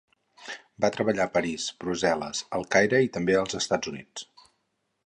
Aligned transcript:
Va 0.85 0.89
treballar 0.95 1.27
a 1.27 1.31
París, 1.35 1.67
Brussel·les, 1.85 2.43
El 2.61 2.67
Caire 2.77 3.05
i 3.11 3.13
també 3.19 3.39
als 3.43 3.61
Estats 3.63 3.95
Units. 3.95 4.31